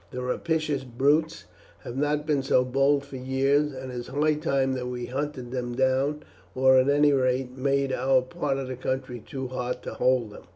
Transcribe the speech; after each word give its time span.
The 0.09 0.23
rapacious 0.23 0.83
brutes 0.83 1.43
have 1.81 1.95
not 1.95 2.25
been 2.25 2.41
so 2.41 2.65
bold 2.65 3.05
for 3.05 3.17
years, 3.17 3.71
and 3.71 3.91
it 3.91 3.99
is 3.99 4.07
high 4.07 4.33
time 4.33 4.73
that 4.73 4.87
we 4.87 5.05
hunted 5.05 5.51
them 5.51 5.75
down, 5.75 6.23
or 6.55 6.79
at 6.79 6.89
any 6.89 7.13
rate 7.13 7.55
made 7.55 7.93
our 7.93 8.23
part 8.23 8.57
of 8.57 8.67
the 8.67 8.75
country 8.75 9.19
too 9.19 9.49
hot 9.49 9.83
to 9.83 9.93
hold 9.93 10.31
them. 10.31 10.45